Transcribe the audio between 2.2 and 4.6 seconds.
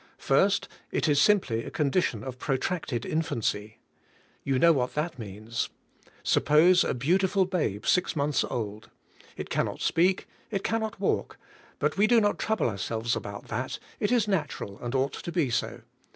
of protracted infancy. You